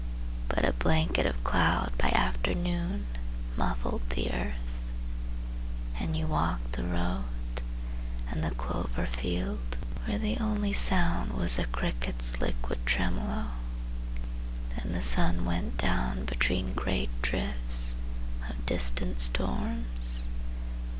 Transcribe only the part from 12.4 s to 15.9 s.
liquid tremolo. Then the sun went